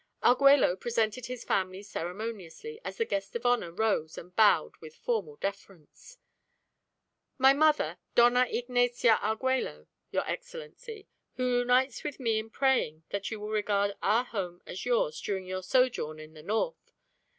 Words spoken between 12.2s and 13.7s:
in praying that you will